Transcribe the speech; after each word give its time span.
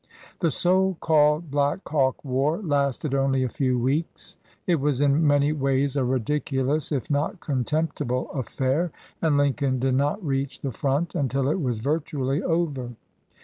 The 0.39 0.49
so 0.49 0.97
called 0.99 1.51
Black 1.51 1.87
Hawk 1.87 2.25
War 2.25 2.57
lasted 2.57 3.13
only 3.13 3.43
a 3.43 3.45
46 3.45 3.45
THE 3.45 3.45
LAW 3.45 3.49
STUDENT 3.51 3.53
few 3.53 3.77
weeks. 3.77 4.37
It 4.65 4.79
was 4.79 4.99
in 4.99 5.27
many 5.27 5.51
ways 5.53 5.95
a 5.95 6.03
ridiculous, 6.03 6.91
if 6.91 7.11
not 7.11 7.39
contemptible 7.39 8.31
affair, 8.31 8.91
and 9.21 9.37
Lincoln 9.37 9.77
did 9.77 9.93
not 9.93 10.25
reach 10.25 10.61
the 10.61 10.71
front 10.71 11.13
until 11.13 11.47
it 11.49 11.61
was 11.61 11.81
virtually 11.81 12.41
over. 12.41 12.93